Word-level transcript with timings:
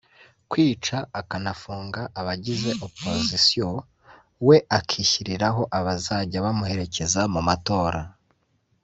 Kwica 0.49 0.97
akanafunga 1.19 2.01
abagize 2.19 2.71
oppositions 2.85 3.85
we 4.47 4.57
akishyiriraho 4.77 5.61
abazajya 5.77 6.45
bamuherekeza 6.45 7.21
mu 7.33 7.41
matora 7.47 8.01